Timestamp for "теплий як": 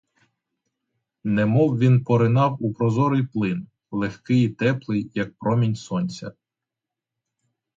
4.49-5.37